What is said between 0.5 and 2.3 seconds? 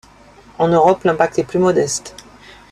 En Europe, l'impact est plus modeste.